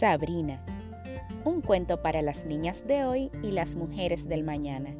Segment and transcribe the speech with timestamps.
[0.00, 0.64] Sabrina.
[1.44, 4.94] Un cuento para las niñas de hoy y las mujeres del mañana.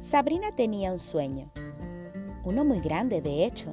[0.00, 1.48] Sabrina tenía un sueño,
[2.42, 3.72] uno muy grande de hecho.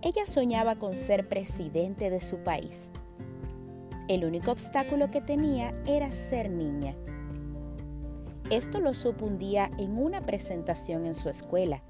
[0.00, 2.92] Ella soñaba con ser presidente de su país.
[4.08, 6.96] El único obstáculo que tenía era ser niña.
[8.48, 11.82] Esto lo supo un día en una presentación en su escuela,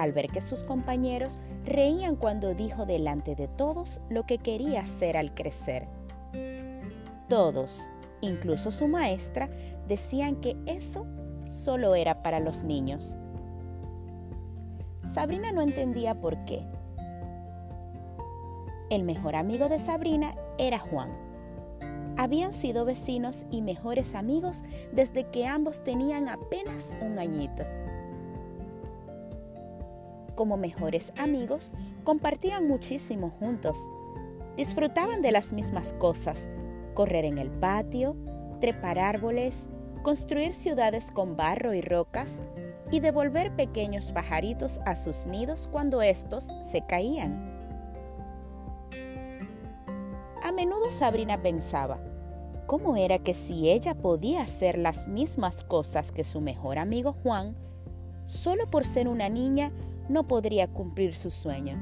[0.00, 5.18] al ver que sus compañeros reían cuando dijo delante de todos lo que quería hacer
[5.18, 5.88] al crecer.
[7.28, 7.82] Todos,
[8.22, 9.50] incluso su maestra,
[9.86, 11.06] decían que eso
[11.46, 13.18] solo era para los niños.
[15.12, 16.64] Sabrina no entendía por qué.
[18.88, 21.10] El mejor amigo de Sabrina era Juan.
[22.16, 27.64] Habían sido vecinos y mejores amigos desde que ambos tenían apenas un añito
[30.40, 31.70] como mejores amigos,
[32.02, 33.78] compartían muchísimo juntos.
[34.56, 36.48] Disfrutaban de las mismas cosas,
[36.94, 38.16] correr en el patio,
[38.58, 39.68] trepar árboles,
[40.02, 42.40] construir ciudades con barro y rocas
[42.90, 47.46] y devolver pequeños pajaritos a sus nidos cuando estos se caían.
[50.42, 52.00] A menudo Sabrina pensaba,
[52.66, 57.58] ¿cómo era que si ella podía hacer las mismas cosas que su mejor amigo Juan,
[58.24, 59.70] solo por ser una niña
[60.10, 61.78] no podría cumplir su sueño.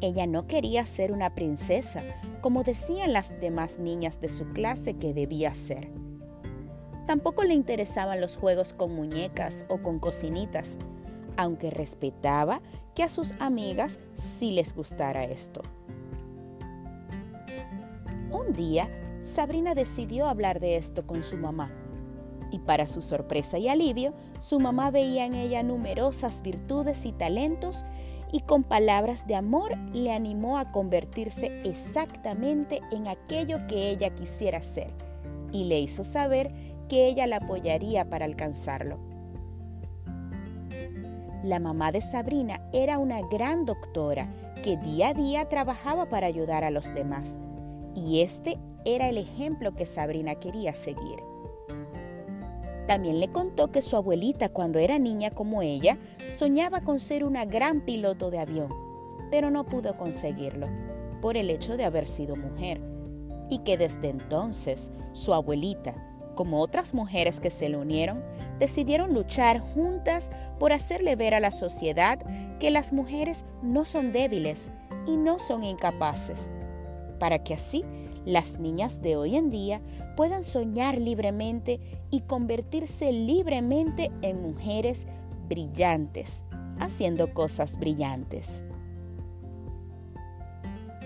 [0.00, 2.02] Ella no quería ser una princesa,
[2.40, 5.92] como decían las demás niñas de su clase que debía ser.
[7.06, 10.78] Tampoco le interesaban los juegos con muñecas o con cocinitas,
[11.36, 12.60] aunque respetaba
[12.94, 15.62] que a sus amigas sí les gustara esto.
[18.32, 18.88] Un día,
[19.22, 21.70] Sabrina decidió hablar de esto con su mamá
[22.50, 27.84] y para su sorpresa y alivio, su mamá veía en ella numerosas virtudes y talentos
[28.32, 34.62] y con palabras de amor le animó a convertirse exactamente en aquello que ella quisiera
[34.62, 34.92] ser
[35.52, 36.52] y le hizo saber
[36.88, 38.98] que ella la apoyaría para alcanzarlo.
[41.42, 44.28] La mamá de Sabrina era una gran doctora
[44.62, 47.38] que día a día trabajaba para ayudar a los demás
[47.94, 51.29] y este era el ejemplo que Sabrina quería seguir.
[52.90, 55.96] También le contó que su abuelita cuando era niña como ella
[56.28, 58.68] soñaba con ser una gran piloto de avión,
[59.30, 60.66] pero no pudo conseguirlo
[61.22, 62.80] por el hecho de haber sido mujer
[63.48, 65.94] y que desde entonces su abuelita,
[66.34, 68.24] como otras mujeres que se le unieron,
[68.58, 72.18] decidieron luchar juntas por hacerle ver a la sociedad
[72.58, 74.72] que las mujeres no son débiles
[75.06, 76.50] y no son incapaces,
[77.20, 77.84] para que así
[78.24, 79.80] las niñas de hoy en día
[80.16, 85.06] puedan soñar libremente y convertirse libremente en mujeres
[85.48, 86.44] brillantes,
[86.78, 88.64] haciendo cosas brillantes.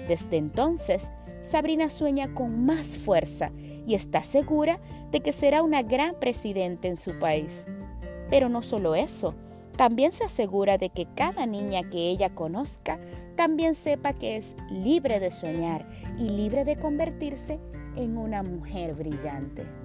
[0.09, 3.51] Desde entonces, Sabrina sueña con más fuerza
[3.87, 4.81] y está segura
[5.11, 7.67] de que será una gran presidenta en su país.
[8.31, 9.35] Pero no solo eso,
[9.77, 12.99] también se asegura de que cada niña que ella conozca
[13.37, 17.59] también sepa que es libre de soñar y libre de convertirse
[17.97, 19.84] en una mujer brillante.